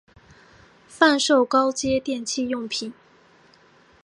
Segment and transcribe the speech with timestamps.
[0.87, 2.91] 贩售高阶电器用品